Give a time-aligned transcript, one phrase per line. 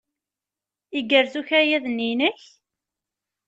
[0.97, 2.41] Igerrez ukayad-nni-inek?